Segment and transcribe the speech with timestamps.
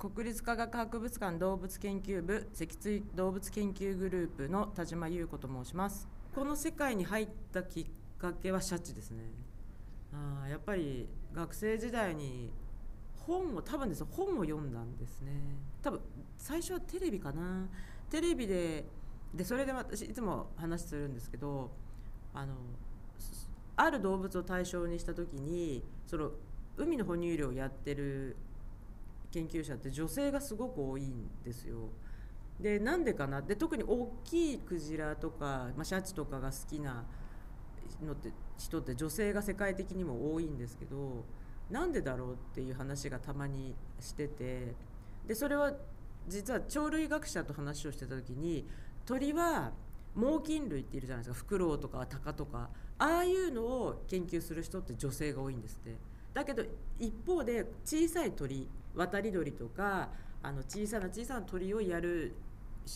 [0.00, 6.08] 国立科学博物館動物研究部脊椎動物研究グループの田島優子と申します。
[6.34, 7.86] この世界に入ったきっ
[8.18, 9.24] かけはシャチですね。
[10.14, 12.50] あやっぱり学生時代に
[13.14, 15.32] 本を多分です本を読んだんですね。
[15.82, 16.00] 多分
[16.38, 17.68] 最初はテレビかな。
[18.08, 18.86] テレビで
[19.34, 21.72] でそれで私いつも話するんですけど
[22.32, 22.54] あの
[23.76, 26.30] ある動物を対象にした時にその
[26.78, 28.38] 海の哺乳類をやってる
[29.30, 31.90] 研究者って女性がすごく多いんですよ。
[32.60, 33.40] でなんでかな？
[33.40, 37.04] で特に大きいクジラとか、まあ、シャチとかが好きな
[38.04, 41.24] のって人って女性が世界的にも多いんですけど
[41.70, 44.74] なんでだろうっていう話がたまにしてて
[45.26, 45.72] でそれは
[46.28, 48.66] 実は鳥類学者と話をしてた時に
[49.06, 49.72] 鳥は
[50.14, 51.38] 猛禽類っているじゃないですか。
[51.38, 52.68] フクロウとかタカとか。
[52.98, 55.96] ああいうのを研究する人って女性が多いんですって。
[56.34, 56.62] だけど
[56.98, 60.08] 一方で小さい鳥渡り鳥とか
[60.42, 62.34] あの小さな小さな鳥をやる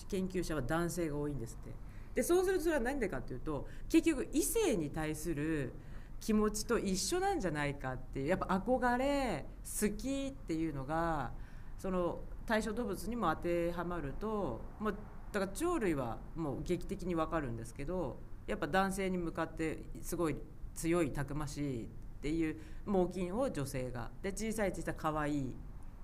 [0.08, 1.72] 研究者は男性が多いんですって。
[2.14, 5.72] でそうするとそれは何でかっていうと結局異性に対する
[6.20, 11.32] 気持ちと一緒なんじゃないかっていうやっぱ憧れ好きっていうのが
[11.76, 14.94] その対象動物にも当てはまるともう
[15.32, 18.16] だから鳥類はもう劇的に分かるんですけど
[18.46, 20.36] やっぱ男性に向かってすごい
[20.74, 21.86] 強いたくましいっ
[22.22, 24.10] ていう猛禽を女性が。
[24.22, 25.54] で小さい小さい可愛い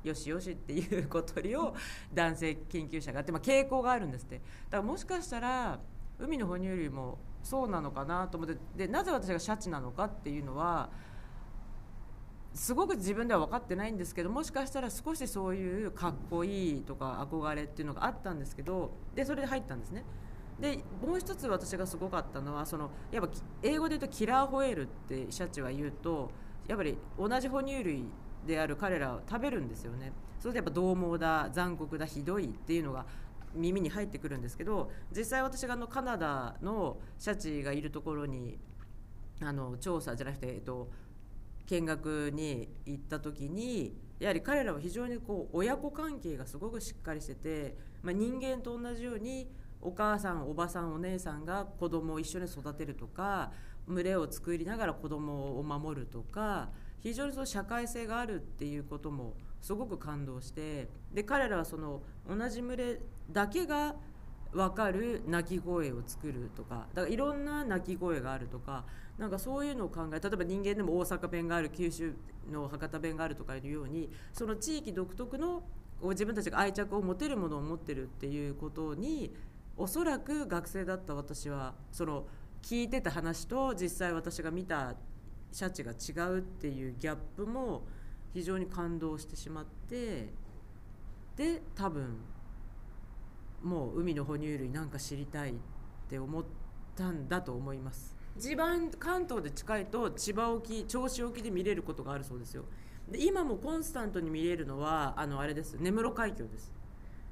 [0.03, 1.75] よしよしっていう小鳥を
[2.13, 5.79] 男性研究者があって、まあ、傾向があるんですってだからもしかしたら
[6.19, 10.91] 海の哺乳類もそうなのかなと思ってでなぜ私がシャチなのかっていうのは
[12.53, 20.05] すごく自分では分かってないんですけどもしかしたら少しそういうかっこいいとか憧れっていうのがあったんですけどでそれで入ったんですね。
[20.59, 26.31] でもう一つ私がすごかったのはそのやっぱ英語で言うとキラーホエールってシャチは言うと
[26.69, 28.05] やっぱり同じ哺乳類
[28.47, 30.13] である彼らを食べるんですよね。
[30.39, 33.05] それでやっぱ獰猛だ残酷だひどいっていうのが
[33.55, 38.59] 耳に入ってくるんですけど実際私があのカナダのシャチがいるところに
[39.43, 40.91] あの調査じゃなくて、えっと、
[41.67, 49.51] 見学に行った時にやはり彼らは非常にこう親子関係がすごくしっかりしてて、まあ、人間と同じように
[49.81, 53.51] お母さんおばさんお姉さんが子供を一緒に育てるとか
[53.89, 56.69] 群れを作りながら子供を守るとか
[57.01, 63.01] 非常にその社会性があるっていうこともすごく感動してで彼らはその同じ群れ
[63.31, 63.95] だけが
[64.53, 68.85] 分かる鳴き声を作るとかだからいろんな鳴き声があるとか
[69.17, 72.15] なんかそういうのを考え例えば人間でも大阪弁がある九州
[72.51, 75.63] の博多弁があるとかいうようにその地域独特の
[76.03, 79.33] 自分たちが愛着を持てるものを持ってるっていうことに
[79.77, 82.25] おそらく学生だった私はその
[82.63, 84.95] 聞いてた話と実際私が見た
[85.53, 87.83] シャチが違うっていうギャップも
[88.33, 90.29] 非常に感動してしまって
[91.37, 92.19] で多分
[93.63, 95.55] もう海の哺乳類なんか知りたいっ
[96.09, 96.45] て思っ
[96.97, 98.17] たんだと思います。
[98.37, 102.65] 一番関東で近いと千葉沖銚子沖で見れることがあるそうですよ。
[103.11, 105.77] で今もコンスタントに見れるのはあのあれです。
[105.79, 106.73] 根室海峡です。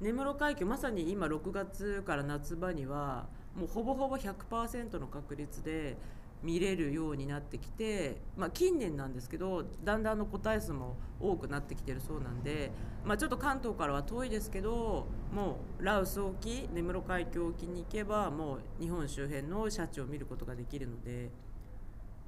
[0.01, 5.97] 根室海峡まさに今6月から夏場にはもうほぼほぼ100%の確率で
[6.41, 12.71] 見れるようになってきて、まあ、近年なんですけどだんだんの個体数も多くなってきてるそうなんで、
[13.03, 21.29] まあ、ちょっと関東からは遠いですけどもうラウス沖根室海峡沖に行けばもう日本周辺のシャチを見ることができるので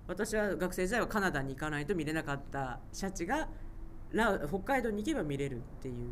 [0.07, 3.47] 私は学生時代はカナダに行かないと見れなかったシャチが
[4.49, 6.09] 北海道に行けば見れるっていう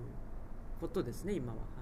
[0.79, 1.78] ことですね今は。